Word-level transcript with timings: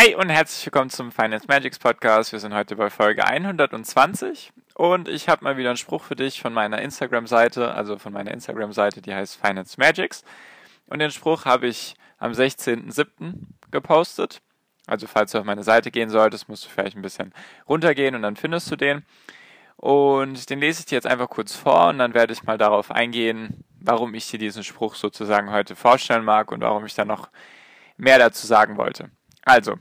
Hi 0.00 0.14
und 0.14 0.28
herzlich 0.30 0.64
willkommen 0.64 0.90
zum 0.90 1.10
Finance 1.10 1.46
Magics 1.48 1.76
Podcast. 1.76 2.30
Wir 2.30 2.38
sind 2.38 2.54
heute 2.54 2.76
bei 2.76 2.88
Folge 2.88 3.26
120 3.26 4.52
und 4.74 5.08
ich 5.08 5.28
habe 5.28 5.42
mal 5.42 5.56
wieder 5.56 5.70
einen 5.70 5.76
Spruch 5.76 6.04
für 6.04 6.14
dich 6.14 6.40
von 6.40 6.54
meiner 6.54 6.80
Instagram-Seite, 6.80 7.74
also 7.74 7.98
von 7.98 8.12
meiner 8.12 8.30
Instagram-Seite, 8.30 9.02
die 9.02 9.12
heißt 9.12 9.44
Finance 9.44 9.74
Magics. 9.76 10.22
Und 10.86 11.00
den 11.00 11.10
Spruch 11.10 11.46
habe 11.46 11.66
ich 11.66 11.96
am 12.18 12.30
16.07. 12.30 13.38
gepostet. 13.72 14.40
Also 14.86 15.08
falls 15.08 15.32
du 15.32 15.38
auf 15.38 15.44
meine 15.44 15.64
Seite 15.64 15.90
gehen 15.90 16.10
solltest, 16.10 16.48
musst 16.48 16.66
du 16.66 16.68
vielleicht 16.68 16.96
ein 16.96 17.02
bisschen 17.02 17.34
runtergehen 17.68 18.14
und 18.14 18.22
dann 18.22 18.36
findest 18.36 18.70
du 18.70 18.76
den. 18.76 19.04
Und 19.74 20.48
den 20.48 20.60
lese 20.60 20.78
ich 20.78 20.86
dir 20.86 20.94
jetzt 20.94 21.08
einfach 21.08 21.28
kurz 21.28 21.56
vor 21.56 21.88
und 21.88 21.98
dann 21.98 22.14
werde 22.14 22.32
ich 22.32 22.44
mal 22.44 22.56
darauf 22.56 22.92
eingehen, 22.92 23.64
warum 23.80 24.14
ich 24.14 24.30
dir 24.30 24.38
diesen 24.38 24.62
Spruch 24.62 24.94
sozusagen 24.94 25.50
heute 25.50 25.74
vorstellen 25.74 26.24
mag 26.24 26.52
und 26.52 26.60
warum 26.60 26.86
ich 26.86 26.94
da 26.94 27.04
noch 27.04 27.30
mehr 27.96 28.20
dazu 28.20 28.46
sagen 28.46 28.76
wollte. 28.76 29.10
Also, 29.42 29.76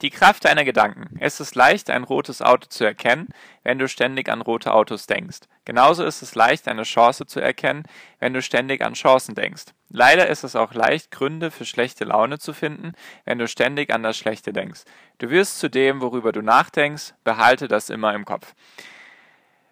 die 0.00 0.10
Kraft 0.10 0.44
deiner 0.44 0.64
Gedanken. 0.64 1.16
Es 1.20 1.40
ist 1.40 1.54
leicht, 1.54 1.90
ein 1.90 2.04
rotes 2.04 2.42
Auto 2.42 2.66
zu 2.68 2.84
erkennen, 2.84 3.28
wenn 3.62 3.78
du 3.78 3.88
ständig 3.88 4.28
an 4.28 4.40
rote 4.40 4.74
Autos 4.74 5.06
denkst. 5.06 5.40
Genauso 5.64 6.04
ist 6.04 6.22
es 6.22 6.34
leicht, 6.34 6.68
eine 6.68 6.82
Chance 6.82 7.26
zu 7.26 7.40
erkennen, 7.40 7.84
wenn 8.18 8.34
du 8.34 8.42
ständig 8.42 8.82
an 8.82 8.94
Chancen 8.94 9.34
denkst. 9.34 9.66
Leider 9.90 10.28
ist 10.28 10.42
es 10.42 10.56
auch 10.56 10.74
leicht, 10.74 11.10
Gründe 11.10 11.50
für 11.50 11.64
schlechte 11.64 12.04
Laune 12.04 12.38
zu 12.38 12.52
finden, 12.52 12.92
wenn 13.24 13.38
du 13.38 13.46
ständig 13.46 13.92
an 13.92 14.02
das 14.02 14.16
Schlechte 14.16 14.52
denkst. 14.52 14.82
Du 15.18 15.30
wirst 15.30 15.58
zu 15.58 15.68
dem, 15.68 16.00
worüber 16.00 16.32
du 16.32 16.42
nachdenkst, 16.42 17.14
behalte 17.24 17.68
das 17.68 17.90
immer 17.90 18.14
im 18.14 18.24
Kopf. 18.24 18.54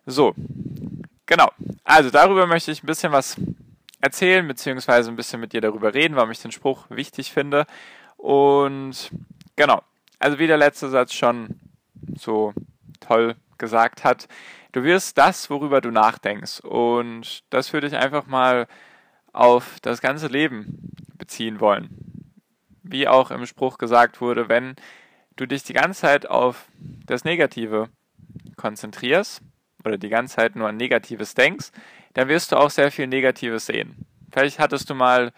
So, 0.06 0.34
genau. 1.26 1.50
Also 1.84 2.10
darüber 2.10 2.46
möchte 2.46 2.70
ich 2.70 2.82
ein 2.82 2.86
bisschen 2.86 3.12
was 3.12 3.36
erzählen, 4.00 4.46
beziehungsweise 4.46 5.10
ein 5.10 5.16
bisschen 5.16 5.40
mit 5.40 5.52
dir 5.52 5.60
darüber 5.60 5.94
reden, 5.94 6.16
warum 6.16 6.30
ich 6.30 6.40
den 6.40 6.52
Spruch 6.52 6.86
wichtig 6.88 7.32
finde. 7.32 7.66
Und 8.16 9.10
genau, 9.56 9.82
also 10.20 10.38
wie 10.38 10.46
der 10.46 10.58
letzte 10.58 10.88
Satz 10.88 11.12
schon 11.12 11.58
so 12.14 12.52
toll 13.00 13.34
gesagt 13.58 14.04
hat, 14.04 14.28
du 14.72 14.84
wirst 14.84 15.18
das, 15.18 15.50
worüber 15.50 15.80
du 15.80 15.90
nachdenkst. 15.90 16.60
Und 16.60 17.42
das 17.50 17.72
würde 17.72 17.88
ich 17.88 17.96
einfach 17.96 18.26
mal 18.26 18.68
auf 19.32 19.78
das 19.80 20.00
ganze 20.00 20.28
Leben 20.28 20.92
beziehen 21.18 21.60
wollen. 21.60 21.88
Wie 22.82 23.08
auch 23.08 23.30
im 23.30 23.46
Spruch 23.46 23.78
gesagt 23.78 24.20
wurde, 24.20 24.48
wenn 24.48 24.76
du 25.36 25.46
dich 25.46 25.62
die 25.62 25.72
ganze 25.72 26.02
Zeit 26.02 26.28
auf 26.28 26.68
das 27.06 27.24
Negative 27.24 27.88
konzentrierst 28.56 29.42
oder 29.84 29.96
die 29.96 30.08
ganze 30.08 30.36
Zeit 30.36 30.56
nur 30.56 30.68
an 30.68 30.76
Negatives 30.76 31.34
denkst, 31.34 31.70
dann 32.14 32.28
wirst 32.28 32.52
du 32.52 32.56
auch 32.56 32.70
sehr 32.70 32.90
viel 32.90 33.06
Negatives 33.06 33.66
sehen. 33.66 34.04
Vielleicht 34.32 34.58
hattest 34.58 34.90
du 34.90 34.94
mal 34.94 35.32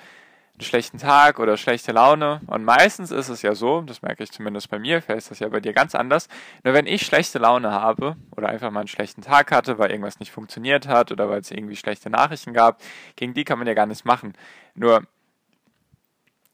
einen 0.54 0.64
schlechten 0.64 0.98
Tag 0.98 1.38
oder 1.38 1.56
schlechte 1.56 1.92
Laune. 1.92 2.40
Und 2.46 2.64
meistens 2.64 3.10
ist 3.10 3.28
es 3.28 3.42
ja 3.42 3.54
so, 3.54 3.80
das 3.82 4.02
merke 4.02 4.22
ich 4.22 4.30
zumindest 4.30 4.70
bei 4.70 4.78
mir, 4.78 5.00
vielleicht 5.00 5.18
ist 5.18 5.30
das 5.30 5.38
ja 5.38 5.48
bei 5.48 5.60
dir 5.60 5.72
ganz 5.72 5.94
anders. 5.94 6.28
Nur 6.62 6.74
wenn 6.74 6.86
ich 6.86 7.02
schlechte 7.02 7.38
Laune 7.38 7.72
habe 7.72 8.16
oder 8.36 8.48
einfach 8.48 8.70
mal 8.70 8.80
einen 8.80 8.88
schlechten 8.88 9.22
Tag 9.22 9.50
hatte, 9.50 9.78
weil 9.78 9.90
irgendwas 9.90 10.20
nicht 10.20 10.30
funktioniert 10.30 10.86
hat 10.86 11.10
oder 11.10 11.28
weil 11.28 11.40
es 11.40 11.50
irgendwie 11.50 11.76
schlechte 11.76 12.10
Nachrichten 12.10 12.52
gab, 12.52 12.80
gegen 13.16 13.34
die 13.34 13.44
kann 13.44 13.58
man 13.58 13.66
ja 13.66 13.74
gar 13.74 13.86
nichts 13.86 14.04
machen. 14.04 14.34
Nur 14.74 15.02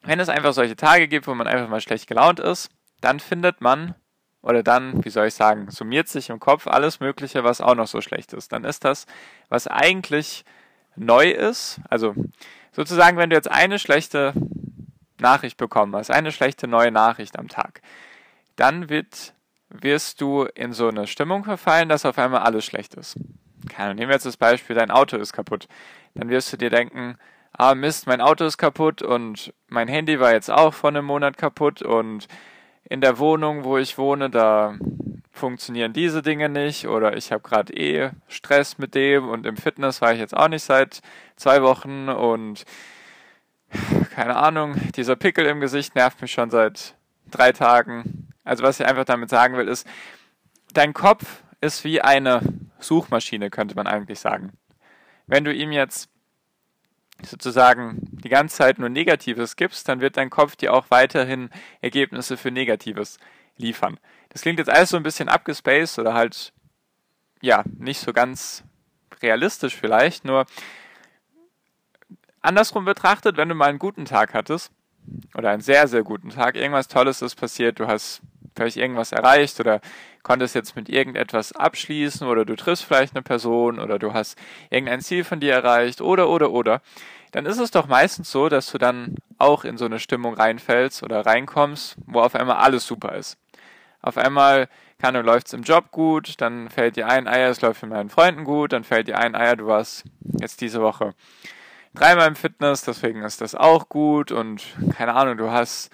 wenn 0.03 0.21
es 0.21 0.29
einfach 0.29 0.53
solche 0.53 0.77
Tage 0.77 1.09
gibt, 1.09 1.27
wo 1.27 1.35
man 1.35 1.47
einfach 1.47 1.69
mal 1.69 1.81
schlecht 1.81 2.07
gelaunt 2.07 2.41
ist, 2.41 2.71
dann 3.01 3.21
findet 3.21 3.61
man 3.61 3.95
oder 4.43 4.63
dann, 4.63 5.05
wie 5.05 5.11
soll 5.11 5.27
ich 5.27 5.35
sagen, 5.35 5.71
summiert 5.71 6.09
sich 6.09 6.31
im 6.31 6.39
Kopf 6.39 6.67
alles 6.67 7.01
Mögliche, 7.01 7.45
was 7.45 7.61
auch 7.61 7.75
noch 7.75 7.89
so 7.89 8.01
schlecht 8.01 8.33
ist. 8.33 8.53
Dann 8.53 8.65
ist 8.65 8.85
das, 8.85 9.07
was 9.49 9.67
eigentlich 9.67 10.45
neu 10.97 11.31
ist, 11.31 11.81
also 11.89 12.15
sozusagen, 12.79 13.17
wenn 13.17 13.29
du 13.29 13.35
jetzt 13.35 13.51
eine 13.51 13.81
schlechte 13.81 14.33
Nachricht 15.19 15.57
bekommen 15.57 15.97
hast, 15.97 16.13
eine 16.13 16.31
schlechte 16.31 16.69
neue 16.69 16.93
Nachricht 16.93 17.37
am 17.37 17.49
Tag, 17.49 17.83
dann 18.55 18.89
wird, 18.89 19.35
wirst 19.69 20.21
du 20.21 20.45
in 20.45 20.73
so 20.73 20.87
eine 20.87 21.09
Stimmung 21.09 21.43
verfallen, 21.43 21.89
dass 21.89 22.07
auf 22.07 22.19
einmal 22.19 22.43
alles 22.43 22.65
schlecht 22.65 22.95
ist. 22.95 23.19
Keine, 23.69 23.97
nehmen 23.97 24.11
wir 24.11 24.15
jetzt 24.15 24.27
das 24.27 24.37
Beispiel, 24.37 24.77
dein 24.77 24.93
Auto 24.93 25.17
ist 25.17 25.33
kaputt. 25.33 25.67
Dann 26.15 26.29
wirst 26.29 26.53
du 26.53 26.57
dir 26.57 26.71
denken, 26.71 27.19
ah 27.53 27.75
Mist, 27.75 28.07
mein 28.07 28.21
Auto 28.21 28.45
ist 28.45 28.59
kaputt 28.59 29.03
und 29.03 29.53
mein 29.67 29.89
Handy 29.89 30.21
war 30.21 30.33
jetzt 30.33 30.49
auch 30.49 30.73
vor 30.73 30.91
einem 30.91 31.05
Monat 31.05 31.37
kaputt 31.37 31.83
und 31.83 32.29
in 32.85 33.01
der 33.01 33.19
Wohnung, 33.19 33.65
wo 33.65 33.77
ich 33.77 33.99
wohne, 33.99 34.31
da 34.31 34.77
funktionieren 35.39 35.93
diese 35.93 36.23
Dinge 36.23 36.49
nicht 36.49 36.87
oder 36.87 37.17
ich 37.17 37.33
habe 37.33 37.43
gerade 37.43 37.73
eh 37.73 38.11
Stress 38.29 38.79
mit 38.79 38.95
dem 38.95 39.29
und 39.29 39.47
im 39.47 39.57
Fitness 39.57 40.01
war 40.01 40.13
ich 40.13 40.19
jetzt 40.19 40.37
auch 40.37 40.49
nicht 40.49 40.63
seit 40.63 41.01
zwei 41.37 41.63
Wochen 41.63 42.09
und 42.09 42.65
keine 44.15 44.37
Ahnung, 44.37 44.77
dieser 44.97 45.17
Pickel 45.17 45.47
im 45.47 45.61
Gesicht 45.61 45.95
nervt 45.95 46.21
mich 46.21 46.33
schon 46.33 46.51
seit 46.51 46.95
drei 47.31 47.53
Tagen. 47.53 48.29
Also 48.45 48.65
was 48.65 48.81
ich 48.81 48.87
einfach 48.87 49.05
damit 49.05 49.31
sagen 49.31 49.57
will, 49.57 49.69
ist, 49.69 49.87
dein 50.73 50.95
Kopf 50.95 51.43
ist 51.61 51.85
wie 51.85 52.01
eine 52.01 52.41
Suchmaschine, 52.79 53.51
könnte 53.51 53.75
man 53.75 53.87
eigentlich 53.87 54.21
sagen. 54.21 54.53
Wenn 55.27 55.45
du 55.45 55.53
ihm 55.53 55.73
jetzt 55.73 56.09
sozusagen 57.23 57.99
die 58.01 58.29
ganze 58.29 58.57
Zeit 58.57 58.79
nur 58.79 58.89
Negatives 58.89 59.57
gibst, 59.57 59.89
dann 59.89 60.01
wird 60.01 60.17
dein 60.17 60.31
Kopf 60.31 60.57
dir 60.57 60.73
auch 60.73 60.87
weiterhin 60.91 61.51
Ergebnisse 61.81 62.37
für 62.37 62.51
Negatives 62.51 63.19
liefern. 63.57 63.99
Das 64.31 64.43
klingt 64.43 64.59
jetzt 64.59 64.71
alles 64.71 64.91
so 64.91 64.97
ein 64.97 65.03
bisschen 65.03 65.29
abgespaced 65.29 65.99
oder 65.99 66.15
halt, 66.15 66.53
ja, 67.41 67.65
nicht 67.79 68.01
so 68.01 68.13
ganz 68.13 68.65
realistisch 69.23 69.75
vielleicht, 69.75 70.25
nur 70.25 70.47
andersrum 72.41 72.85
betrachtet, 72.85 73.37
wenn 73.37 73.49
du 73.49 73.55
mal 73.55 73.69
einen 73.69 73.79
guten 73.79 74.05
Tag 74.05 74.35
hattest, 74.35 74.73
oder 75.35 75.51
einen 75.51 75.63
sehr, 75.63 75.89
sehr 75.89 76.03
guten 76.03 76.31
Tag, 76.31 76.57
irgendwas 76.57 76.89
Tolles 76.89 77.23
ist 77.23 77.37
passiert, 77.37 77.81
du 77.81 77.87
hast 77.87 78.21
vielleicht 78.55 78.77
irgendwas 78.77 79.13
erreicht 79.13 79.61
oder 79.61 79.81
konntest 80.23 80.55
jetzt 80.55 80.77
mit 80.77 80.89
irgendetwas 80.89 81.53
abschließen 81.53 82.27
oder 82.27 82.45
du 82.45 82.57
triffst 82.57 82.85
vielleicht 82.85 83.15
eine 83.15 83.23
Person 83.23 83.79
oder 83.79 83.99
du 83.99 84.13
hast 84.13 84.37
irgendein 84.69 85.01
Ziel 85.01 85.25
von 85.25 85.41
dir 85.41 85.55
erreicht 85.55 86.01
oder, 86.01 86.29
oder, 86.29 86.51
oder, 86.51 86.83
dann 87.33 87.47
ist 87.47 87.59
es 87.59 87.71
doch 87.71 87.87
meistens 87.87 88.31
so, 88.31 88.49
dass 88.49 88.71
du 88.71 88.79
dann 88.79 89.15
auch 89.39 89.65
in 89.65 89.79
so 89.79 89.85
eine 89.85 90.01
Stimmung 90.01 90.35
reinfällst 90.35 91.03
oder 91.03 91.25
reinkommst, 91.25 91.97
wo 92.07 92.21
auf 92.21 92.35
einmal 92.35 92.57
alles 92.57 92.87
super 92.87 93.15
ist. 93.15 93.39
Auf 94.01 94.17
einmal 94.17 94.69
kann 94.99 95.15
du 95.15 95.23
läuft's 95.23 95.53
im 95.53 95.63
Job 95.63 95.91
gut, 95.91 96.41
dann 96.41 96.69
fällt 96.69 96.97
dir 96.97 97.07
ein, 97.07 97.29
Eier, 97.29 97.51
es 97.51 97.61
läuft 97.61 97.83
mit 97.83 97.93
meinen 97.93 98.11
Freunden 98.11 98.45
gut, 98.45 98.73
dann 98.73 98.85
fällt 98.85 99.09
dir 99.09 99.19
ein, 99.19 99.35
Eier, 99.35 99.57
du 99.57 99.67
warst 99.67 100.05
jetzt 100.41 100.61
diese 100.61 100.81
Woche 100.81 101.15
dreimal 101.95 102.29
im 102.29 102.37
Fitness, 102.37 102.83
deswegen 102.83 103.23
ist 103.23 103.41
das 103.41 103.55
auch 103.55 103.89
gut 103.89 104.33
und 104.33 104.63
keine 104.97 105.15
Ahnung, 105.15 105.37
du 105.37 105.51
hast 105.51 105.91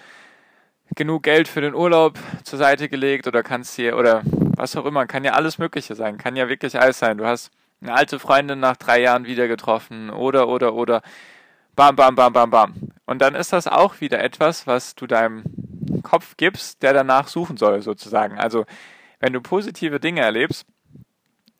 genug 0.95 1.23
Geld 1.23 1.47
für 1.47 1.61
den 1.61 1.73
Urlaub 1.73 2.19
zur 2.43 2.59
Seite 2.59 2.89
gelegt 2.89 3.27
oder 3.27 3.43
kannst 3.43 3.77
dir 3.77 3.97
oder 3.97 4.21
was 4.55 4.75
auch 4.75 4.85
immer, 4.85 5.05
kann 5.05 5.23
ja 5.23 5.33
alles 5.33 5.57
Mögliche 5.57 5.95
sein, 5.95 6.17
kann 6.17 6.35
ja 6.35 6.47
wirklich 6.47 6.79
alles 6.79 6.99
sein. 6.99 7.17
Du 7.17 7.25
hast 7.25 7.51
eine 7.81 7.93
alte 7.93 8.19
Freundin 8.19 8.59
nach 8.59 8.77
drei 8.77 9.01
Jahren 9.01 9.25
wieder 9.25 9.47
getroffen 9.47 10.09
oder 10.09 10.47
oder 10.47 10.73
oder 10.73 11.01
bam 11.75 11.95
bam 11.95 12.15
bam 12.15 12.33
bam 12.33 12.49
bam. 12.49 12.73
Und 13.05 13.21
dann 13.21 13.35
ist 13.35 13.51
das 13.53 13.67
auch 13.67 13.99
wieder 13.99 14.23
etwas, 14.23 14.67
was 14.67 14.95
du 14.95 15.07
deinem 15.07 15.43
Kopf 16.05 16.37
gibst, 16.37 16.81
der 16.81 16.93
danach 16.93 17.27
suchen 17.27 17.57
soll, 17.57 17.81
sozusagen. 17.81 18.39
Also, 18.39 18.65
wenn 19.19 19.33
du 19.33 19.41
positive 19.41 19.99
Dinge 19.99 20.21
erlebst, 20.21 20.65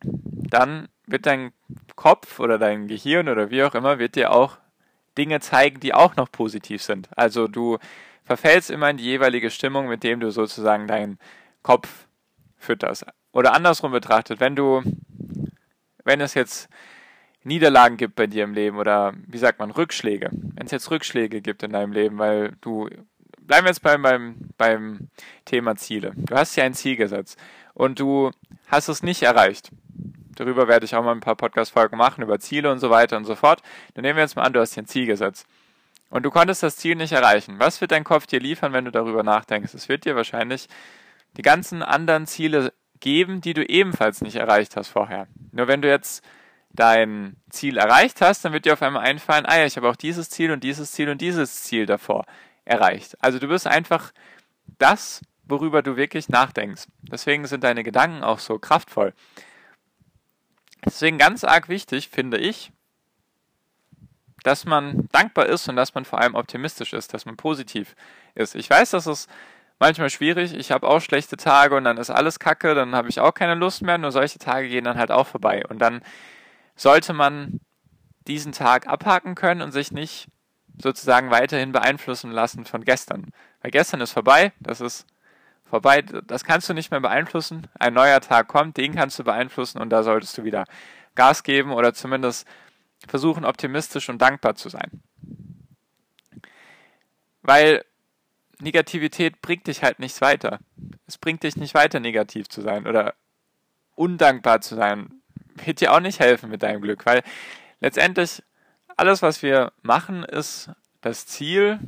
dann 0.02 0.88
wird 1.06 1.26
dein 1.26 1.52
Kopf 1.96 2.40
oder 2.40 2.58
dein 2.58 2.88
Gehirn 2.88 3.28
oder 3.28 3.50
wie 3.50 3.64
auch 3.64 3.76
immer, 3.76 4.00
wird 4.00 4.16
dir 4.16 4.32
auch 4.32 4.58
Dinge 5.18 5.40
zeigen, 5.40 5.80
die 5.80 5.94
auch 5.94 6.16
noch 6.16 6.32
positiv 6.32 6.82
sind. 6.82 7.10
Also 7.16 7.48
du 7.48 7.78
verfällst 8.24 8.70
immer 8.70 8.90
in 8.90 8.98
die 8.98 9.04
jeweilige 9.04 9.50
Stimmung, 9.50 9.88
mit 9.88 10.04
dem 10.04 10.20
du 10.20 10.32
sozusagen 10.32 10.88
deinen 10.88 11.20
Kopf 11.62 12.08
fütterst. 12.58 13.06
Oder 13.32 13.54
andersrum 13.54 13.92
betrachtet, 13.92 14.40
wenn 14.40 14.56
du, 14.56 14.82
wenn 16.04 16.22
es 16.22 16.34
jetzt 16.34 16.70
Niederlagen 17.44 17.98
gibt 17.98 18.16
bei 18.16 18.28
dir 18.28 18.44
im 18.44 18.54
Leben 18.54 18.78
oder 18.78 19.14
wie 19.28 19.38
sagt 19.38 19.60
man, 19.60 19.72
Rückschläge, 19.72 20.32
wenn 20.32 20.66
es 20.66 20.72
jetzt 20.72 20.90
Rückschläge 20.90 21.42
gibt 21.42 21.62
in 21.64 21.72
deinem 21.72 21.92
Leben, 21.92 22.18
weil 22.18 22.54
du 22.62 22.90
bleiben 23.46 23.66
wir 23.66 23.70
jetzt 23.70 23.82
beim, 23.82 24.02
beim, 24.02 24.36
beim 24.58 25.10
Thema 25.46 25.76
Ziele. 25.76 26.14
Du 26.16 26.36
hast 26.36 26.56
ja 26.56 26.64
ein 26.64 26.74
Ziel 26.74 26.96
gesetzt 26.96 27.40
und 27.74 28.00
du 28.00 28.32
hast 28.68 28.88
es 28.88 29.04
nicht 29.04 29.24
erreicht. 29.24 29.72
Darüber 30.36 30.68
werde 30.68 30.86
ich 30.86 30.96
auch 30.96 31.04
mal 31.04 31.14
ein 31.14 31.22
paar 31.22 31.36
Podcast-Folgen 31.36 31.98
machen, 31.98 32.24
über 32.24 32.40
Ziele 32.40 32.72
und 32.72 32.80
so 32.80 32.90
weiter 32.90 33.18
und 33.18 33.26
so 33.26 33.36
fort. 33.36 33.62
Dann 33.94 34.04
nehmen 34.04 34.18
wir 34.18 34.24
jetzt 34.24 34.36
mal 34.36 34.44
an, 34.44 34.54
du 34.54 34.60
hast 34.60 34.76
dir 34.76 34.82
ein 34.82 34.88
Ziel 34.88 35.06
gesetzt. 35.06 35.48
und 36.10 36.24
du 36.24 36.32
konntest 36.32 36.64
das 36.64 36.78
Ziel 36.78 36.96
nicht 36.96 37.14
erreichen. 37.14 37.56
Was 37.60 37.82
wird 37.82 37.92
dein 37.92 38.04
Kopf 38.04 38.28
dir 38.28 38.40
liefern, 38.40 38.74
wenn 38.74 38.86
du 38.86 38.92
darüber 38.92 39.24
nachdenkst? 39.24 39.74
Es 39.74 39.90
wird 39.90 40.06
dir 40.06 40.16
wahrscheinlich 40.16 40.68
die 41.36 41.42
ganzen 41.42 41.82
anderen 41.82 42.28
Ziele 42.28 42.74
geben, 43.00 43.42
die 43.42 43.54
du 43.54 43.66
ebenfalls 43.66 44.22
nicht 44.22 44.36
erreicht 44.36 44.76
hast 44.78 44.90
vorher. 44.90 45.28
Nur 45.52 45.68
wenn 45.68 45.82
du 45.82 45.90
jetzt 45.90 46.24
dein 46.72 47.38
Ziel 47.50 47.78
erreicht 47.78 48.22
hast, 48.22 48.46
dann 48.46 48.54
wird 48.54 48.66
dir 48.66 48.74
auf 48.74 48.82
einmal 48.82 49.04
einfallen, 49.04 49.46
ah 49.46 49.58
ja, 49.58 49.66
ich 49.66 49.78
habe 49.78 49.90
auch 49.90 49.96
dieses 49.96 50.30
Ziel 50.30 50.52
und 50.52 50.64
dieses 50.64 50.92
Ziel 50.92 51.10
und 51.10 51.22
dieses 51.22 51.64
Ziel 51.64 51.86
davor 51.86 52.26
erreicht. 52.66 53.16
Also 53.22 53.40
du 53.40 53.48
wirst 53.50 53.68
einfach 53.68 54.12
das, 54.80 55.22
worüber 55.44 55.82
du 55.82 55.96
wirklich 55.96 56.30
nachdenkst. 56.30 56.88
Deswegen 57.04 57.46
sind 57.46 57.64
deine 57.64 57.84
Gedanken 57.84 58.24
auch 58.24 58.40
so 58.40 58.60
kraftvoll. 58.60 59.14
Deswegen 60.84 61.18
ganz 61.18 61.44
arg 61.44 61.70
wichtig, 61.70 62.10
finde 62.10 62.38
ich, 62.38 62.72
dass 64.44 64.66
man 64.66 65.08
dankbar 65.12 65.48
ist 65.48 65.68
und 65.68 65.76
dass 65.76 65.96
man 65.96 66.06
vor 66.06 66.20
allem 66.20 66.36
optimistisch 66.36 66.94
ist, 66.94 67.14
dass 67.14 67.26
man 67.26 67.38
positiv 67.38 67.96
ist. 68.36 68.54
Ich 68.56 68.70
weiß, 68.70 68.92
das 68.92 69.08
ist 69.08 69.30
manchmal 69.80 70.12
schwierig. 70.12 70.54
Ich 70.54 70.72
habe 70.72 70.88
auch 70.88 71.00
schlechte 71.00 71.38
Tage 71.38 71.76
und 71.76 71.84
dann 71.84 71.98
ist 71.98 72.12
alles 72.12 72.38
kacke, 72.38 72.76
dann 72.76 72.96
habe 72.96 73.10
ich 73.10 73.20
auch 73.20 73.34
keine 73.34 73.56
Lust 73.56 73.82
mehr. 73.82 73.98
Nur 73.98 74.12
solche 74.12 74.38
Tage 74.38 74.70
gehen 74.70 74.84
dann 74.84 74.98
halt 74.98 75.12
auch 75.12 75.26
vorbei. 75.26 75.64
Und 75.68 75.80
dann 75.80 76.02
sollte 76.76 77.14
man 77.14 77.60
diesen 78.28 78.52
Tag 78.52 78.88
abhaken 78.88 79.34
können 79.36 79.62
und 79.62 79.72
sich 79.72 79.92
nicht 79.92 80.28
sozusagen 80.82 81.32
weiterhin 81.32 81.72
beeinflussen 81.72 82.32
lassen 82.32 82.66
von 82.66 82.84
gestern. 82.84 83.32
Weil 83.62 83.72
gestern 83.72 84.02
ist 84.02 84.12
vorbei, 84.12 84.52
das 84.60 84.82
ist 84.82 85.06
vorbei, 85.66 86.02
das 86.02 86.44
kannst 86.44 86.70
du 86.70 86.74
nicht 86.74 86.92
mehr 86.92 87.00
beeinflussen. 87.00 87.68
Ein 87.80 87.94
neuer 87.94 88.22
Tag 88.22 88.48
kommt, 88.48 88.78
den 88.78 88.96
kannst 88.96 89.18
du 89.20 89.24
beeinflussen 89.24 89.80
und 89.80 89.90
da 89.90 90.04
solltest 90.04 90.38
du 90.38 90.44
wieder 90.44 90.66
Gas 91.16 91.44
geben 91.44 91.72
oder 91.72 91.94
zumindest 91.94 92.48
versuchen, 93.08 93.46
optimistisch 93.46 94.10
und 94.10 94.22
dankbar 94.22 94.56
zu 94.56 94.70
sein. 94.70 95.02
Weil 97.42 97.84
Negativität 98.60 99.42
bringt 99.42 99.68
dich 99.68 99.84
halt 99.84 100.00
nichts 100.00 100.22
weiter. 100.22 100.60
Es 101.08 101.18
bringt 101.18 101.44
dich 101.44 101.58
nicht 101.58 101.74
weiter, 101.74 102.00
negativ 102.00 102.50
zu 102.50 102.62
sein 102.62 102.88
oder 102.88 103.14
undankbar 103.96 104.62
zu 104.62 104.76
sein. 104.76 105.22
Wird 105.64 105.82
dir 105.82 105.94
auch 105.94 106.00
nicht 106.00 106.20
helfen 106.20 106.50
mit 106.50 106.64
deinem 106.64 106.82
Glück, 106.82 107.06
weil 107.06 107.22
letztendlich 107.80 108.44
alles, 108.98 109.22
was 109.22 109.42
wir 109.42 109.72
machen, 109.82 110.24
ist 110.24 110.70
das 111.02 111.26
Ziel 111.26 111.80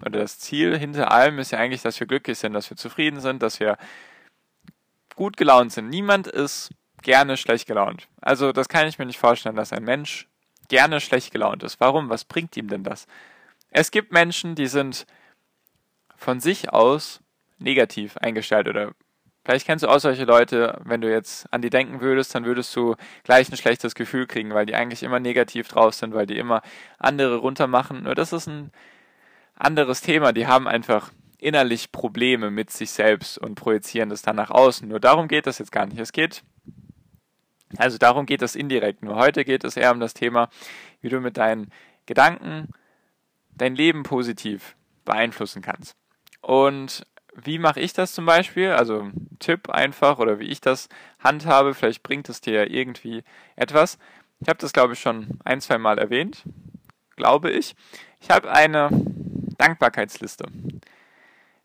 oder 0.00 0.20
das 0.20 0.38
Ziel 0.38 0.78
hinter 0.78 1.10
allem 1.10 1.38
ist 1.38 1.50
ja 1.50 1.58
eigentlich, 1.58 1.82
dass 1.82 1.98
wir 1.98 2.06
glücklich 2.06 2.38
sind, 2.38 2.52
dass 2.52 2.70
wir 2.70 2.76
zufrieden 2.76 3.20
sind, 3.20 3.42
dass 3.42 3.60
wir 3.60 3.78
gut 5.14 5.36
gelaunt 5.36 5.72
sind. 5.72 5.88
Niemand 5.88 6.26
ist 6.26 6.70
gerne 7.02 7.36
schlecht 7.36 7.66
gelaunt. 7.66 8.08
Also 8.20 8.52
das 8.52 8.68
kann 8.68 8.86
ich 8.86 8.98
mir 8.98 9.06
nicht 9.06 9.18
vorstellen, 9.18 9.56
dass 9.56 9.72
ein 9.72 9.84
Mensch 9.84 10.28
gerne 10.68 11.00
schlecht 11.00 11.32
gelaunt 11.32 11.62
ist. 11.62 11.80
Warum? 11.80 12.10
Was 12.10 12.24
bringt 12.24 12.56
ihm 12.56 12.68
denn 12.68 12.84
das? 12.84 13.06
Es 13.70 13.90
gibt 13.90 14.12
Menschen, 14.12 14.54
die 14.54 14.66
sind 14.66 15.06
von 16.16 16.40
sich 16.40 16.72
aus 16.72 17.20
negativ 17.58 18.16
eingestellt 18.18 18.68
oder 18.68 18.92
vielleicht 19.46 19.64
kennst 19.64 19.84
du 19.84 19.88
auch 19.88 20.00
solche 20.00 20.24
Leute, 20.24 20.80
wenn 20.84 21.00
du 21.00 21.10
jetzt 21.10 21.46
an 21.52 21.62
die 21.62 21.70
denken 21.70 22.00
würdest, 22.00 22.34
dann 22.34 22.44
würdest 22.44 22.74
du 22.74 22.96
gleich 23.22 23.50
ein 23.50 23.56
schlechtes 23.56 23.94
Gefühl 23.94 24.26
kriegen, 24.26 24.52
weil 24.52 24.66
die 24.66 24.74
eigentlich 24.74 25.04
immer 25.04 25.20
negativ 25.20 25.68
drauf 25.68 25.94
sind, 25.94 26.12
weil 26.14 26.26
die 26.26 26.36
immer 26.36 26.62
andere 26.98 27.36
runtermachen. 27.36 28.02
Nur 28.02 28.16
das 28.16 28.32
ist 28.32 28.48
ein 28.48 28.72
anderes 29.54 30.00
Thema. 30.00 30.32
Die 30.32 30.48
haben 30.48 30.66
einfach 30.66 31.12
innerlich 31.38 31.92
Probleme 31.92 32.50
mit 32.50 32.70
sich 32.70 32.90
selbst 32.90 33.38
und 33.38 33.54
projizieren 33.54 34.08
das 34.08 34.22
dann 34.22 34.36
nach 34.36 34.50
außen. 34.50 34.88
Nur 34.88 34.98
darum 34.98 35.28
geht 35.28 35.46
es 35.46 35.58
jetzt 35.58 35.70
gar 35.70 35.86
nicht. 35.86 36.00
Es 36.00 36.12
geht 36.12 36.42
also 37.76 37.98
darum 37.98 38.26
geht 38.26 38.42
es 38.42 38.56
indirekt. 38.56 39.02
Nur 39.02 39.16
heute 39.16 39.44
geht 39.44 39.64
es 39.64 39.76
eher 39.76 39.92
um 39.92 40.00
das 40.00 40.14
Thema, 40.14 40.48
wie 41.00 41.08
du 41.08 41.20
mit 41.20 41.36
deinen 41.36 41.70
Gedanken 42.06 42.68
dein 43.50 43.74
Leben 43.74 44.02
positiv 44.02 44.76
beeinflussen 45.04 45.62
kannst. 45.62 45.96
Und 46.40 47.06
wie 47.44 47.58
mache 47.58 47.80
ich 47.80 47.92
das 47.92 48.14
zum 48.14 48.26
Beispiel? 48.26 48.70
Also 48.70 49.10
Tipp 49.38 49.68
einfach 49.68 50.18
oder 50.18 50.38
wie 50.38 50.46
ich 50.46 50.60
das 50.60 50.88
handhabe, 51.18 51.74
vielleicht 51.74 52.02
bringt 52.02 52.28
es 52.28 52.40
dir 52.40 52.54
ja 52.54 52.64
irgendwie 52.64 53.22
etwas. 53.56 53.98
Ich 54.40 54.48
habe 54.48 54.58
das, 54.58 54.72
glaube 54.72 54.94
ich, 54.94 55.00
schon 55.00 55.38
ein, 55.44 55.60
zwei 55.60 55.78
Mal 55.78 55.98
erwähnt, 55.98 56.42
glaube 57.16 57.50
ich. 57.50 57.74
Ich 58.20 58.30
habe 58.30 58.50
eine 58.50 58.88
Dankbarkeitsliste. 59.58 60.46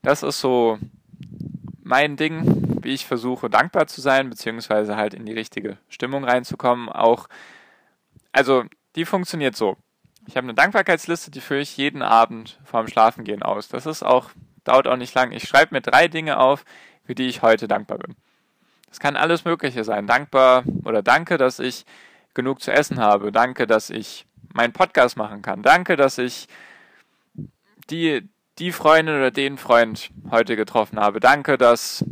Das 0.02 0.24
ist 0.24 0.40
so 0.40 0.80
mein 1.84 2.16
Ding, 2.16 2.80
wie 2.84 2.94
ich 2.94 3.06
versuche, 3.06 3.50
dankbar 3.50 3.88
zu 3.88 4.02
sein, 4.02 4.30
beziehungsweise 4.30 4.96
halt 4.96 5.14
in 5.14 5.26
die 5.26 5.34
richtige 5.34 5.78
Stimmung 5.90 6.24
reinzukommen. 6.24 6.90
Auch, 6.90 7.28
also, 8.32 8.64
die 8.96 9.06
funktioniert 9.06 9.56
so. 9.56 9.78
Ich 10.28 10.38
habe 10.38 10.46
eine 10.46 10.54
Dankbarkeitsliste, 10.54 11.32
die 11.32 11.42
führe 11.42 11.62
ich 11.62 11.78
jeden 11.78 12.02
Abend 12.02 12.60
vorm 12.64 12.88
Schlafengehen 12.88 13.44
aus. 13.44 13.68
Das 13.68 13.86
ist 13.86 14.04
auch, 14.04 14.30
dauert 14.64 14.88
auch 14.88 14.98
nicht 14.98 15.14
lang. 15.16 15.32
Ich 15.32 15.48
schreibe 15.48 15.76
mir 15.76 15.82
drei 15.82 16.08
Dinge 16.08 16.40
auf, 16.40 16.66
für 17.04 17.16
die 17.16 17.28
ich 17.28 17.42
heute 17.42 17.68
dankbar 17.68 17.98
bin. 17.98 18.16
Das 18.90 19.00
kann 19.00 19.16
alles 19.16 19.46
Mögliche 19.46 19.84
sein. 19.84 20.06
Dankbar 20.06 20.64
oder 20.84 21.02
danke, 21.02 21.38
dass 21.38 21.60
ich 21.60 21.86
genug 22.34 22.62
zu 22.62 22.72
essen 22.72 23.00
habe. 23.00 23.32
Danke, 23.32 23.66
dass 23.68 23.90
ich 23.90 24.26
meinen 24.54 24.74
Podcast 24.74 25.18
machen 25.18 25.42
kann. 25.42 25.62
Danke, 25.62 25.96
dass 25.96 26.18
ich 26.18 26.48
die, 27.90 28.30
die 28.60 28.72
Freundin 28.72 29.16
oder 29.16 29.32
den 29.32 29.58
Freund 29.58 30.12
heute 30.30 30.56
getroffen 30.56 31.00
habe. 31.00 31.20
Danke, 31.20 31.58
dass 31.58 32.04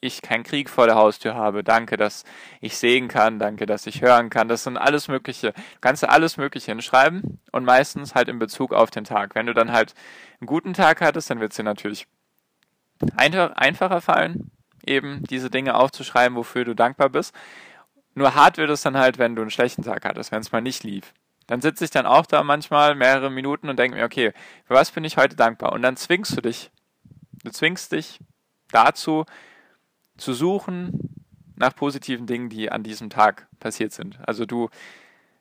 ich 0.00 0.22
keinen 0.22 0.44
Krieg 0.44 0.70
vor 0.70 0.86
der 0.86 0.96
Haustür 0.96 1.34
habe. 1.34 1.64
Danke, 1.64 1.96
dass 1.96 2.24
ich 2.60 2.76
sehen 2.76 3.08
kann. 3.08 3.38
Danke, 3.38 3.66
dass 3.66 3.86
ich 3.86 4.00
hören 4.00 4.30
kann. 4.30 4.48
Das 4.48 4.64
sind 4.64 4.76
alles 4.76 5.08
Mögliche. 5.08 5.52
Du 5.52 5.80
kannst 5.80 6.08
alles 6.08 6.36
Mögliche 6.36 6.70
hinschreiben 6.70 7.40
und 7.52 7.64
meistens 7.64 8.14
halt 8.14 8.28
in 8.28 8.38
Bezug 8.38 8.72
auf 8.72 8.90
den 8.90 9.04
Tag. 9.04 9.34
Wenn 9.34 9.46
du 9.46 9.54
dann 9.54 9.72
halt 9.72 9.94
einen 10.40 10.46
guten 10.46 10.74
Tag 10.74 11.00
hattest, 11.00 11.30
dann 11.30 11.40
wird 11.40 11.52
es 11.52 11.56
dir 11.56 11.64
natürlich 11.64 12.06
einfacher 13.16 14.00
fallen, 14.00 14.50
eben 14.84 15.22
diese 15.24 15.50
Dinge 15.50 15.74
aufzuschreiben, 15.74 16.36
wofür 16.36 16.64
du 16.64 16.74
dankbar 16.74 17.08
bist. 17.08 17.34
Nur 18.14 18.34
hart 18.34 18.56
wird 18.56 18.70
es 18.70 18.82
dann 18.82 18.96
halt, 18.96 19.18
wenn 19.18 19.36
du 19.36 19.42
einen 19.42 19.50
schlechten 19.50 19.82
Tag 19.82 20.04
hattest, 20.04 20.32
wenn 20.32 20.40
es 20.40 20.52
mal 20.52 20.60
nicht 20.60 20.82
lief 20.84 21.12
dann 21.48 21.62
sitze 21.62 21.84
ich 21.84 21.90
dann 21.90 22.06
auch 22.06 22.26
da 22.26 22.44
manchmal 22.44 22.94
mehrere 22.94 23.30
Minuten 23.30 23.68
und 23.70 23.78
denke 23.78 23.96
mir, 23.96 24.04
okay, 24.04 24.32
für 24.66 24.74
was 24.74 24.90
bin 24.90 25.02
ich 25.04 25.16
heute 25.16 25.34
dankbar? 25.34 25.72
Und 25.72 25.82
dann 25.82 25.96
zwingst 25.96 26.36
du 26.36 26.42
dich, 26.42 26.70
du 27.42 27.50
zwingst 27.50 27.90
dich 27.92 28.20
dazu, 28.70 29.24
zu 30.18 30.34
suchen 30.34 31.24
nach 31.56 31.74
positiven 31.74 32.26
Dingen, 32.26 32.48
die 32.48 32.70
an 32.70 32.82
diesem 32.82 33.10
Tag 33.10 33.48
passiert 33.58 33.92
sind. 33.92 34.18
Also 34.26 34.46
du 34.46 34.68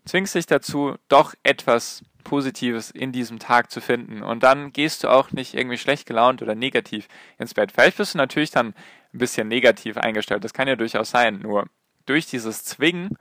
zwingst 0.05 0.35
dich 0.35 0.45
dazu, 0.45 0.95
doch 1.09 1.33
etwas 1.43 2.03
Positives 2.23 2.91
in 2.91 3.11
diesem 3.11 3.39
Tag 3.39 3.71
zu 3.71 3.81
finden. 3.81 4.23
Und 4.23 4.43
dann 4.43 4.73
gehst 4.73 5.03
du 5.03 5.09
auch 5.09 5.31
nicht 5.31 5.53
irgendwie 5.53 5.77
schlecht 5.77 6.05
gelaunt 6.05 6.41
oder 6.41 6.55
negativ 6.55 7.07
ins 7.37 7.53
Bett. 7.53 7.71
Vielleicht 7.71 7.97
bist 7.97 8.13
du 8.13 8.17
natürlich 8.17 8.51
dann 8.51 8.73
ein 9.13 9.17
bisschen 9.17 9.47
negativ 9.47 9.97
eingestellt. 9.97 10.43
Das 10.43 10.53
kann 10.53 10.67
ja 10.67 10.75
durchaus 10.75 11.09
sein. 11.09 11.39
Nur 11.39 11.67
durch 12.05 12.25
dieses 12.25 12.63
Zwingen 12.63 13.17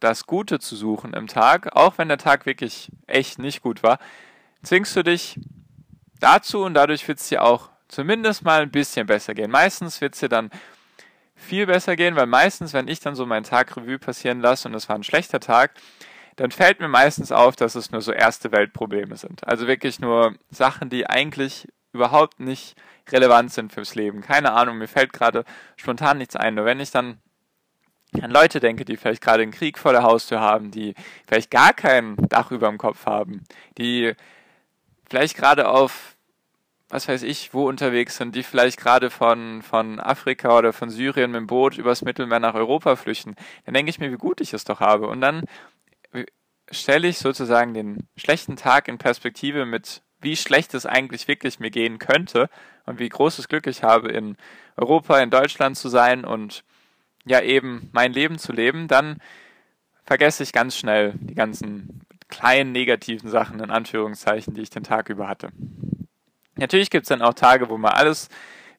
das 0.00 0.26
Gute 0.26 0.58
zu 0.58 0.76
suchen 0.76 1.14
im 1.14 1.26
Tag, 1.26 1.74
auch 1.74 1.96
wenn 1.96 2.08
der 2.08 2.18
Tag 2.18 2.44
wirklich 2.44 2.90
echt 3.06 3.38
nicht 3.38 3.62
gut 3.62 3.82
war, 3.82 3.98
zwingst 4.62 4.94
du 4.94 5.02
dich 5.02 5.40
dazu 6.20 6.64
und 6.64 6.74
dadurch 6.74 7.06
wird 7.08 7.18
es 7.18 7.28
dir 7.28 7.42
auch 7.42 7.70
zumindest 7.88 8.44
mal 8.44 8.62
ein 8.62 8.70
bisschen 8.70 9.06
besser 9.06 9.34
gehen. 9.34 9.50
Meistens 9.50 10.00
wird 10.00 10.14
es 10.14 10.20
dir 10.20 10.28
dann 10.28 10.50
viel 11.34 11.66
besser 11.66 11.96
gehen, 11.96 12.16
weil 12.16 12.26
meistens, 12.26 12.72
wenn 12.72 12.88
ich 12.88 13.00
dann 13.00 13.14
so 13.14 13.26
meinen 13.26 13.44
Tag 13.44 13.76
Revue 13.76 13.98
passieren 13.98 14.40
lasse 14.40 14.68
und 14.68 14.74
es 14.74 14.88
war 14.88 14.96
ein 14.96 15.04
schlechter 15.04 15.38
Tag, 15.38 15.72
dann 16.36 16.50
fällt 16.50 16.80
mir 16.80 16.88
meistens 16.88 17.32
auf, 17.32 17.56
dass 17.56 17.74
es 17.74 17.90
nur 17.90 18.02
so 18.02 18.12
erste 18.12 18.52
Weltprobleme 18.52 19.16
sind. 19.16 19.46
Also 19.46 19.66
wirklich 19.66 20.00
nur 20.00 20.34
Sachen, 20.50 20.90
die 20.90 21.08
eigentlich 21.08 21.68
überhaupt 21.92 22.40
nicht 22.40 22.76
relevant 23.10 23.52
sind 23.52 23.72
fürs 23.72 23.94
Leben. 23.94 24.20
Keine 24.20 24.52
Ahnung, 24.52 24.78
mir 24.78 24.88
fällt 24.88 25.12
gerade 25.12 25.44
spontan 25.76 26.18
nichts 26.18 26.36
ein. 26.36 26.54
Nur 26.54 26.64
wenn 26.64 26.80
ich 26.80 26.90
dann 26.90 27.18
an 28.20 28.30
Leute 28.30 28.60
denke, 28.60 28.84
die 28.84 28.96
vielleicht 28.96 29.22
gerade 29.22 29.42
einen 29.42 29.52
Krieg 29.52 29.78
vor 29.78 29.92
der 29.92 30.02
Haustür 30.02 30.40
haben, 30.40 30.70
die 30.70 30.94
vielleicht 31.26 31.50
gar 31.50 31.72
kein 31.72 32.16
Dach 32.28 32.50
über 32.50 32.68
dem 32.68 32.78
Kopf 32.78 33.06
haben, 33.06 33.44
die 33.78 34.14
vielleicht 35.08 35.36
gerade 35.36 35.68
auf 35.68 36.15
was 36.88 37.08
weiß 37.08 37.22
ich, 37.22 37.52
wo 37.52 37.68
unterwegs 37.68 38.16
sind, 38.16 38.36
die 38.36 38.42
vielleicht 38.42 38.78
gerade 38.78 39.10
von, 39.10 39.62
von 39.62 39.98
Afrika 39.98 40.56
oder 40.56 40.72
von 40.72 40.88
Syrien 40.88 41.32
mit 41.32 41.40
dem 41.40 41.46
Boot 41.46 41.78
übers 41.78 42.02
Mittelmeer 42.02 42.38
nach 42.38 42.54
Europa 42.54 42.96
flüchten, 42.96 43.34
dann 43.64 43.74
denke 43.74 43.90
ich 43.90 43.98
mir, 43.98 44.12
wie 44.12 44.16
gut 44.16 44.40
ich 44.40 44.52
es 44.54 44.64
doch 44.64 44.80
habe. 44.80 45.08
Und 45.08 45.20
dann 45.20 45.44
stelle 46.70 47.08
ich 47.08 47.18
sozusagen 47.18 47.74
den 47.74 48.08
schlechten 48.16 48.56
Tag 48.56 48.88
in 48.88 48.98
Perspektive 48.98 49.66
mit, 49.66 50.02
wie 50.20 50.36
schlecht 50.36 50.74
es 50.74 50.86
eigentlich 50.86 51.28
wirklich 51.28 51.60
mir 51.60 51.70
gehen 51.70 51.98
könnte 51.98 52.48
und 52.84 52.98
wie 52.98 53.08
großes 53.08 53.48
Glück 53.48 53.66
ich 53.66 53.82
habe, 53.82 54.08
in 54.08 54.36
Europa, 54.76 55.18
in 55.20 55.30
Deutschland 55.30 55.76
zu 55.76 55.88
sein 55.88 56.24
und 56.24 56.64
ja 57.24 57.40
eben 57.40 57.88
mein 57.92 58.12
Leben 58.12 58.38
zu 58.38 58.52
leben, 58.52 58.88
dann 58.88 59.20
vergesse 60.04 60.42
ich 60.42 60.52
ganz 60.52 60.76
schnell 60.76 61.14
die 61.16 61.34
ganzen 61.34 62.02
kleinen 62.28 62.72
negativen 62.72 63.28
Sachen 63.28 63.60
in 63.60 63.70
Anführungszeichen, 63.70 64.54
die 64.54 64.62
ich 64.62 64.70
den 64.70 64.84
Tag 64.84 65.08
über 65.08 65.28
hatte. 65.28 65.50
Natürlich 66.56 66.90
gibt 66.90 67.04
es 67.04 67.08
dann 67.08 67.22
auch 67.22 67.34
Tage, 67.34 67.68
wo 67.68 67.78
mal 67.78 67.90
alles 67.90 68.28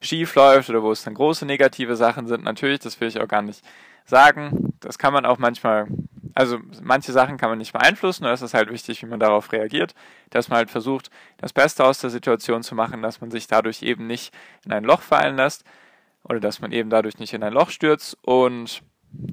schief 0.00 0.34
läuft 0.34 0.70
oder 0.70 0.82
wo 0.82 0.92
es 0.92 1.02
dann 1.04 1.14
große 1.14 1.46
negative 1.46 1.96
Sachen 1.96 2.26
sind. 2.26 2.44
Natürlich, 2.44 2.80
das 2.80 3.00
will 3.00 3.08
ich 3.08 3.20
auch 3.20 3.28
gar 3.28 3.42
nicht 3.42 3.64
sagen. 4.04 4.72
Das 4.80 4.98
kann 4.98 5.12
man 5.12 5.26
auch 5.26 5.38
manchmal 5.38 5.86
Also 6.34 6.58
manche 6.82 7.12
Sachen 7.12 7.36
kann 7.36 7.50
man 7.50 7.58
nicht 7.58 7.72
beeinflussen, 7.72 8.22
nur 8.24 8.32
ist 8.32 8.42
es 8.42 8.54
halt 8.54 8.70
wichtig, 8.70 9.02
wie 9.02 9.06
man 9.06 9.18
darauf 9.18 9.50
reagiert, 9.52 9.94
dass 10.30 10.48
man 10.48 10.58
halt 10.58 10.70
versucht, 10.70 11.10
das 11.38 11.52
Beste 11.52 11.84
aus 11.84 11.98
der 11.98 12.10
Situation 12.10 12.62
zu 12.62 12.74
machen, 12.74 13.02
dass 13.02 13.20
man 13.20 13.30
sich 13.30 13.48
dadurch 13.48 13.82
eben 13.82 14.06
nicht 14.06 14.32
in 14.64 14.72
ein 14.72 14.84
Loch 14.84 15.02
fallen 15.02 15.36
lässt 15.36 15.64
oder 16.22 16.38
dass 16.38 16.60
man 16.60 16.70
eben 16.72 16.90
dadurch 16.90 17.18
nicht 17.18 17.34
in 17.34 17.42
ein 17.42 17.52
Loch 17.52 17.70
stürzt 17.70 18.16
und 18.22 18.82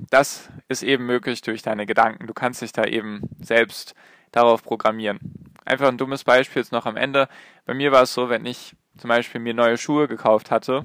das 0.10 0.50
ist 0.68 0.84
eben 0.84 1.06
möglich 1.06 1.42
durch 1.42 1.62
deine 1.62 1.86
Gedanken. 1.86 2.28
Du 2.28 2.34
kannst 2.34 2.62
dich 2.62 2.72
da 2.72 2.86
eben 2.86 3.22
selbst 3.40 3.94
darauf 4.32 4.64
programmieren. 4.64 5.20
Einfach 5.66 5.88
ein 5.88 5.98
dummes 5.98 6.24
Beispiel 6.24 6.62
jetzt 6.62 6.72
noch 6.72 6.86
am 6.86 6.96
Ende. 6.96 7.28
Bei 7.66 7.74
mir 7.74 7.92
war 7.92 8.04
es 8.04 8.14
so, 8.14 8.30
wenn 8.30 8.46
ich 8.46 8.76
zum 8.98 9.10
Beispiel 9.10 9.42
mir 9.42 9.54
neue 9.54 9.78
Schuhe 9.78 10.08
gekauft 10.08 10.52
hatte, 10.52 10.84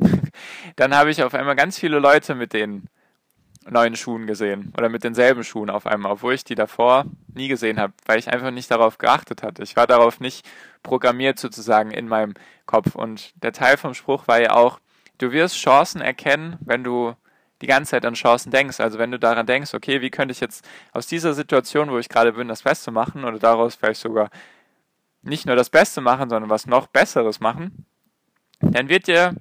dann 0.76 0.94
habe 0.94 1.10
ich 1.10 1.22
auf 1.22 1.34
einmal 1.34 1.56
ganz 1.56 1.78
viele 1.78 1.98
Leute 1.98 2.34
mit 2.34 2.52
den 2.52 2.88
neuen 3.70 3.96
Schuhen 3.96 4.26
gesehen 4.26 4.72
oder 4.76 4.88
mit 4.88 5.04
denselben 5.04 5.42
Schuhen 5.42 5.70
auf 5.70 5.86
einmal, 5.86 6.12
obwohl 6.12 6.34
ich 6.34 6.44
die 6.44 6.54
davor 6.54 7.06
nie 7.32 7.48
gesehen 7.48 7.80
habe, 7.80 7.94
weil 8.04 8.18
ich 8.18 8.30
einfach 8.30 8.50
nicht 8.50 8.70
darauf 8.70 8.98
geachtet 8.98 9.42
hatte. 9.42 9.62
Ich 9.62 9.76
war 9.76 9.86
darauf 9.86 10.20
nicht 10.20 10.46
programmiert 10.82 11.38
sozusagen 11.38 11.90
in 11.90 12.08
meinem 12.08 12.34
Kopf. 12.66 12.94
Und 12.94 13.32
der 13.42 13.52
Teil 13.52 13.76
vom 13.76 13.94
Spruch 13.94 14.28
war 14.28 14.40
ja 14.40 14.54
auch, 14.54 14.80
du 15.18 15.32
wirst 15.32 15.56
Chancen 15.56 16.00
erkennen, 16.00 16.58
wenn 16.60 16.84
du 16.84 17.14
die 17.62 17.66
ganze 17.66 17.92
Zeit 17.92 18.04
an 18.04 18.14
Chancen 18.14 18.50
denkst. 18.50 18.80
Also 18.80 18.98
wenn 18.98 19.10
du 19.10 19.18
daran 19.18 19.46
denkst, 19.46 19.74
okay, 19.74 20.00
wie 20.00 20.10
könnte 20.10 20.32
ich 20.32 20.40
jetzt 20.40 20.66
aus 20.92 21.06
dieser 21.06 21.34
Situation, 21.34 21.90
wo 21.90 21.98
ich 21.98 22.08
gerade 22.08 22.32
bin, 22.32 22.48
das 22.48 22.62
Beste 22.62 22.90
machen 22.90 23.24
oder 23.24 23.38
daraus 23.38 23.74
vielleicht 23.74 24.00
sogar 24.00 24.30
nicht 25.22 25.46
nur 25.46 25.56
das 25.56 25.70
Beste 25.70 26.00
machen, 26.00 26.28
sondern 26.28 26.50
was 26.50 26.66
noch 26.66 26.86
Besseres 26.86 27.40
machen, 27.40 27.86
dann 28.60 28.88
wird 28.88 29.06
dir, 29.06 29.34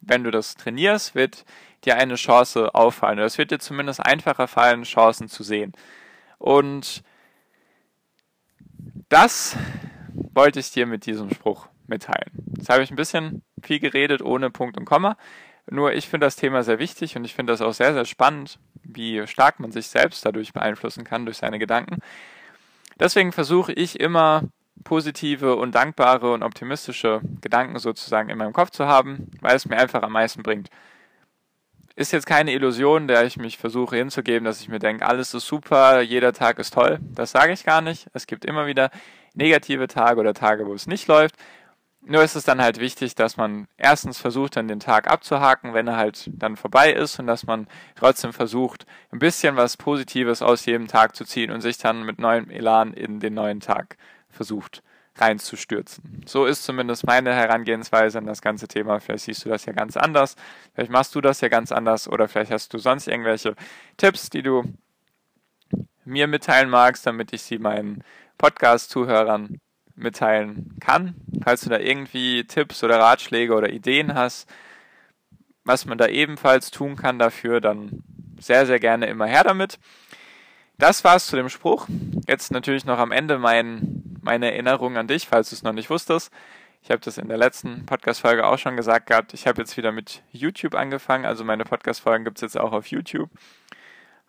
wenn 0.00 0.24
du 0.24 0.30
das 0.30 0.56
trainierst, 0.56 1.14
wird 1.14 1.44
dir 1.84 1.96
eine 1.96 2.16
Chance 2.16 2.74
auffallen. 2.74 3.18
Oder 3.18 3.26
es 3.26 3.38
wird 3.38 3.50
dir 3.50 3.58
zumindest 3.58 4.04
einfacher 4.04 4.48
fallen, 4.48 4.82
Chancen 4.82 5.28
zu 5.28 5.42
sehen. 5.42 5.72
Und 6.38 7.02
das 9.08 9.56
wollte 10.32 10.60
ich 10.60 10.70
dir 10.70 10.86
mit 10.86 11.06
diesem 11.06 11.30
Spruch 11.30 11.68
mitteilen. 11.86 12.30
Jetzt 12.56 12.68
habe 12.68 12.82
ich 12.82 12.90
ein 12.90 12.96
bisschen 12.96 13.42
viel 13.62 13.80
geredet 13.80 14.22
ohne 14.22 14.50
Punkt 14.50 14.76
und 14.76 14.84
Komma. 14.84 15.16
Nur 15.68 15.92
ich 15.92 16.08
finde 16.08 16.26
das 16.26 16.36
Thema 16.36 16.62
sehr 16.62 16.78
wichtig 16.78 17.16
und 17.16 17.24
ich 17.24 17.34
finde 17.34 17.52
das 17.52 17.60
auch 17.60 17.72
sehr, 17.72 17.92
sehr 17.92 18.04
spannend, 18.04 18.58
wie 18.82 19.26
stark 19.26 19.60
man 19.60 19.72
sich 19.72 19.88
selbst 19.88 20.24
dadurch 20.24 20.52
beeinflussen 20.52 21.04
kann, 21.04 21.24
durch 21.24 21.38
seine 21.38 21.58
Gedanken. 21.58 21.98
Deswegen 22.98 23.32
versuche 23.32 23.72
ich 23.72 23.98
immer 23.98 24.42
positive 24.84 25.56
und 25.56 25.74
dankbare 25.74 26.32
und 26.32 26.42
optimistische 26.42 27.20
Gedanken 27.40 27.78
sozusagen 27.78 28.30
in 28.30 28.38
meinem 28.38 28.52
Kopf 28.52 28.70
zu 28.70 28.86
haben, 28.86 29.30
weil 29.40 29.56
es 29.56 29.66
mir 29.66 29.78
einfach 29.78 30.02
am 30.02 30.12
meisten 30.12 30.42
bringt. 30.42 30.68
Ist 31.96 32.12
jetzt 32.12 32.26
keine 32.26 32.52
Illusion, 32.52 33.08
der 33.08 33.24
ich 33.24 33.36
mich 33.36 33.58
versuche 33.58 33.96
hinzugeben, 33.96 34.44
dass 34.44 34.60
ich 34.60 34.68
mir 34.68 34.78
denke, 34.78 35.06
alles 35.06 35.34
ist 35.34 35.46
super, 35.46 36.00
jeder 36.00 36.32
Tag 36.32 36.58
ist 36.58 36.72
toll. 36.72 36.98
Das 37.14 37.30
sage 37.30 37.52
ich 37.52 37.64
gar 37.64 37.82
nicht. 37.82 38.06
Es 38.14 38.26
gibt 38.26 38.44
immer 38.44 38.66
wieder 38.66 38.90
negative 39.34 39.86
Tage 39.86 40.20
oder 40.20 40.32
Tage, 40.32 40.66
wo 40.66 40.72
es 40.72 40.86
nicht 40.86 41.08
läuft. 41.08 41.36
Nur 42.02 42.22
ist 42.22 42.34
es 42.34 42.44
dann 42.44 42.62
halt 42.62 42.80
wichtig, 42.80 43.14
dass 43.14 43.36
man 43.36 43.68
erstens 43.76 44.18
versucht, 44.18 44.56
dann 44.56 44.68
den 44.68 44.80
Tag 44.80 45.10
abzuhaken, 45.10 45.74
wenn 45.74 45.86
er 45.86 45.96
halt 45.96 46.30
dann 46.32 46.56
vorbei 46.56 46.92
ist 46.92 47.18
und 47.18 47.26
dass 47.26 47.46
man 47.46 47.68
trotzdem 47.94 48.32
versucht, 48.32 48.86
ein 49.12 49.18
bisschen 49.18 49.56
was 49.56 49.76
Positives 49.76 50.40
aus 50.40 50.64
jedem 50.64 50.88
Tag 50.88 51.14
zu 51.14 51.24
ziehen 51.24 51.50
und 51.50 51.60
sich 51.60 51.76
dann 51.76 52.04
mit 52.04 52.18
neuem 52.18 52.48
Elan 52.50 52.94
in 52.94 53.20
den 53.20 53.34
neuen 53.34 53.60
Tag 53.60 53.98
versucht 54.30 54.82
reinzustürzen. 55.16 56.22
So 56.26 56.46
ist 56.46 56.64
zumindest 56.64 57.06
meine 57.06 57.34
Herangehensweise 57.34 58.18
an 58.18 58.26
das 58.26 58.40
ganze 58.40 58.66
Thema. 58.66 59.00
Vielleicht 59.00 59.24
siehst 59.24 59.44
du 59.44 59.50
das 59.50 59.66
ja 59.66 59.72
ganz 59.72 59.96
anders, 59.96 60.36
vielleicht 60.72 60.90
machst 60.90 61.14
du 61.14 61.20
das 61.20 61.42
ja 61.42 61.48
ganz 61.48 61.70
anders 61.70 62.08
oder 62.08 62.28
vielleicht 62.28 62.50
hast 62.50 62.72
du 62.72 62.78
sonst 62.78 63.08
irgendwelche 63.08 63.54
Tipps, 63.98 64.30
die 64.30 64.42
du 64.42 64.64
mir 66.04 66.26
mitteilen 66.26 66.70
magst, 66.70 67.06
damit 67.06 67.32
ich 67.32 67.42
sie 67.42 67.58
meinen 67.58 68.02
Podcast-Zuhörern 68.38 69.60
mitteilen 69.96 70.76
kann. 70.80 71.14
Falls 71.42 71.62
du 71.62 71.70
da 71.70 71.78
irgendwie 71.78 72.44
Tipps 72.44 72.82
oder 72.82 72.98
Ratschläge 72.98 73.54
oder 73.54 73.70
Ideen 73.70 74.14
hast, 74.14 74.48
was 75.64 75.84
man 75.84 75.98
da 75.98 76.06
ebenfalls 76.06 76.70
tun 76.70 76.96
kann 76.96 77.18
dafür, 77.18 77.60
dann 77.60 78.02
sehr, 78.38 78.66
sehr 78.66 78.80
gerne 78.80 79.06
immer 79.06 79.26
her 79.26 79.44
damit. 79.44 79.78
Das 80.78 81.04
war's 81.04 81.26
zu 81.26 81.36
dem 81.36 81.50
Spruch. 81.50 81.86
Jetzt 82.26 82.52
natürlich 82.52 82.86
noch 82.86 82.98
am 82.98 83.12
Ende 83.12 83.38
mein, 83.38 84.18
meine 84.22 84.50
Erinnerung 84.50 84.96
an 84.96 85.08
dich, 85.08 85.28
falls 85.28 85.50
du 85.50 85.56
es 85.56 85.62
noch 85.62 85.74
nicht 85.74 85.90
wusstest. 85.90 86.32
Ich 86.82 86.90
habe 86.90 87.00
das 87.00 87.18
in 87.18 87.28
der 87.28 87.36
letzten 87.36 87.84
Podcast-Folge 87.84 88.46
auch 88.46 88.58
schon 88.58 88.76
gesagt 88.76 89.06
gehabt. 89.06 89.34
Ich 89.34 89.46
habe 89.46 89.60
jetzt 89.60 89.76
wieder 89.76 89.92
mit 89.92 90.22
YouTube 90.32 90.74
angefangen, 90.74 91.26
also 91.26 91.44
meine 91.44 91.64
Podcast-Folgen 91.64 92.24
gibt 92.24 92.38
es 92.38 92.42
jetzt 92.42 92.58
auch 92.58 92.72
auf 92.72 92.86
YouTube. 92.86 93.28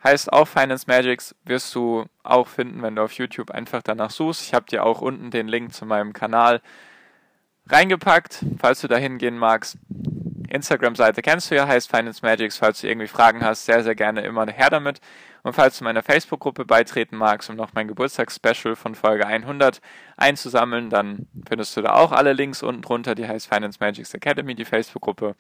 Heißt 0.04 0.34
auch 0.34 0.48
Finance 0.48 0.86
Magics 0.88 1.36
wirst 1.46 1.74
du 1.76 2.06
auch 2.24 2.48
finden, 2.48 2.82
wenn 2.82 2.96
du 2.96 3.04
auf 3.04 3.14
YouTube 3.14 3.52
einfach 3.52 3.84
danach 3.84 4.10
suchst. 4.10 4.42
Ich 4.42 4.54
habe 4.54 4.66
dir 4.66 4.84
auch 4.84 5.02
unten 5.02 5.30
den 5.30 5.48
Link 5.48 5.74
zu 5.74 5.86
meinem 5.86 6.14
Kanal 6.14 6.62
reingepackt, 7.68 8.44
falls 8.60 8.82
du 8.82 8.88
da 8.88 8.98
hingehen 8.98 9.38
magst. 9.38 9.78
Instagram-Seite 10.50 11.22
kennst 11.22 11.50
du 11.50 11.56
ja, 11.56 11.68
heißt 11.68 11.90
Finance 11.90 12.20
Magics. 12.24 12.58
Falls 12.58 12.82
du 12.82 12.88
irgendwie 12.88 13.08
Fragen 13.08 13.44
hast, 13.44 13.66
sehr, 13.66 13.84
sehr 13.84 13.96
gerne 13.96 14.22
immer 14.22 14.46
her 14.48 14.70
damit. 14.70 15.00
Und 15.44 15.54
falls 15.54 15.78
du 15.78 15.84
meiner 15.84 16.04
Facebook-Gruppe 16.04 16.66
beitreten 16.66 17.16
magst, 17.16 17.50
um 17.50 17.56
noch 17.56 17.74
mein 17.74 17.88
Geburtstagsspecial 17.88 18.76
von 18.76 18.94
Folge 18.94 19.26
100 19.26 19.82
einzusammeln, 20.18 20.90
dann 20.90 21.28
findest 21.48 21.76
du 21.78 21.82
da 21.82 21.94
auch 21.94 22.12
alle 22.12 22.34
Links 22.34 22.62
unten 22.62 22.82
drunter. 22.82 23.16
Die 23.16 23.28
heißt 23.28 23.48
Finance 23.48 23.78
Magics 23.80 24.14
Academy, 24.14 24.54
die 24.54 24.66
Facebook-Gruppe. 24.66 25.36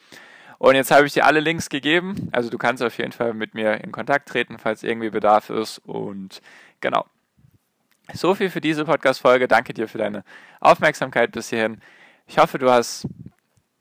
Und 0.61 0.75
jetzt 0.75 0.91
habe 0.91 1.07
ich 1.07 1.13
dir 1.13 1.25
alle 1.25 1.39
Links 1.39 1.69
gegeben. 1.69 2.29
Also 2.31 2.51
du 2.51 2.59
kannst 2.59 2.83
auf 2.83 2.95
jeden 2.99 3.13
Fall 3.13 3.33
mit 3.33 3.55
mir 3.55 3.83
in 3.83 3.91
Kontakt 3.91 4.29
treten, 4.29 4.59
falls 4.59 4.83
irgendwie 4.83 5.09
Bedarf 5.09 5.49
ist. 5.49 5.79
Und 5.79 6.39
genau. 6.81 7.07
So 8.13 8.35
viel 8.35 8.51
für 8.51 8.61
diese 8.61 8.85
Podcast-Folge. 8.85 9.47
Danke 9.47 9.73
dir 9.73 9.87
für 9.87 9.97
deine 9.97 10.23
Aufmerksamkeit 10.59 11.31
bis 11.31 11.49
hierhin. 11.49 11.81
Ich 12.27 12.37
hoffe, 12.37 12.59
du 12.59 12.69
hast 12.69 13.07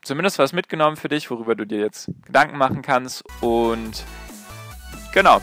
zumindest 0.01 0.39
was 0.39 0.53
mitgenommen 0.53 0.97
für 0.97 1.07
dich, 1.07 1.29
worüber 1.29 1.53
du 1.53 1.67
dir 1.67 1.81
jetzt 1.81 2.09
Gedanken 2.25 2.57
machen 2.57 2.81
kannst. 2.81 3.23
Und 3.41 4.03
genau. 5.13 5.39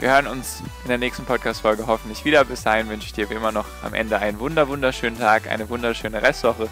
Wir 0.00 0.10
hören 0.10 0.26
uns 0.26 0.64
in 0.82 0.88
der 0.88 0.98
nächsten 0.98 1.24
Podcast-Folge 1.24 1.86
hoffentlich 1.86 2.24
wieder. 2.24 2.44
Bis 2.44 2.64
dahin 2.64 2.88
wünsche 2.88 3.06
ich 3.06 3.12
dir 3.12 3.30
wie 3.30 3.34
immer 3.34 3.52
noch 3.52 3.66
am 3.84 3.94
Ende 3.94 4.18
einen 4.18 4.40
wunder 4.40 4.66
wunderschönen 4.66 5.16
Tag, 5.16 5.48
eine 5.48 5.68
wunderschöne 5.68 6.20
Restwoche. 6.20 6.68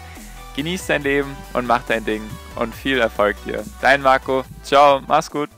Genieß 0.55 0.87
dein 0.87 1.03
Leben 1.03 1.35
und 1.53 1.65
mach 1.65 1.83
dein 1.83 2.03
Ding 2.03 2.21
und 2.55 2.75
viel 2.75 2.99
Erfolg 2.99 3.35
dir. 3.45 3.63
Dein 3.81 4.01
Marco. 4.01 4.43
Ciao, 4.63 5.01
mach's 5.07 5.31
gut. 5.31 5.49